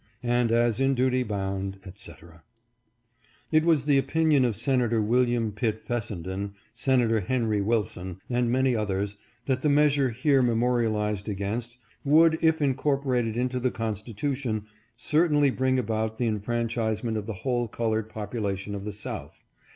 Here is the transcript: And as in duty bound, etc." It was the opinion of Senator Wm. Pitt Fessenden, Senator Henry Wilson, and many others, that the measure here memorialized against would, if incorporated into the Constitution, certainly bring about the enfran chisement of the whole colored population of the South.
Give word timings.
And 0.23 0.51
as 0.51 0.79
in 0.79 0.95
duty 0.95 1.21
bound, 1.21 1.77
etc." 1.85 2.41
It 3.51 3.63
was 3.63 3.83
the 3.85 3.99
opinion 3.99 4.45
of 4.45 4.55
Senator 4.55 4.99
Wm. 4.99 5.51
Pitt 5.51 5.79
Fessenden, 5.79 6.55
Senator 6.73 7.19
Henry 7.19 7.61
Wilson, 7.61 8.19
and 8.27 8.49
many 8.51 8.75
others, 8.75 9.15
that 9.45 9.61
the 9.61 9.69
measure 9.69 10.09
here 10.09 10.41
memorialized 10.41 11.29
against 11.29 11.77
would, 12.03 12.39
if 12.41 12.63
incorporated 12.63 13.37
into 13.37 13.59
the 13.59 13.69
Constitution, 13.69 14.65
certainly 14.97 15.51
bring 15.51 15.77
about 15.77 16.17
the 16.17 16.27
enfran 16.27 16.67
chisement 16.67 17.15
of 17.15 17.27
the 17.27 17.33
whole 17.45 17.67
colored 17.67 18.09
population 18.09 18.73
of 18.73 18.85
the 18.85 18.91
South. 18.91 19.43